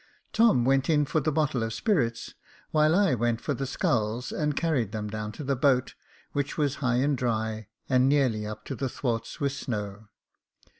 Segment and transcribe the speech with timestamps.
[0.33, 2.33] Tom went in for the bottle of spirits,
[2.71, 5.93] while I went for the sculls and carried them down to the boat,
[6.31, 10.07] which was high and dry, and nearly up to the thwarts with snow.